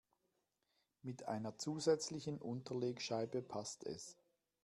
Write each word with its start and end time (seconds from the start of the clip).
Mit 1.03 1.27
einer 1.27 1.59
zusätzlichen 1.59 2.39
Unterlegscheibe 2.39 3.43
passt 3.43 3.83
es. 3.83 4.17